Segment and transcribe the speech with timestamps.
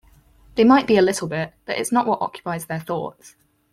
[0.55, 3.35] They might be a little bit, but it's not what occupies their thoughts.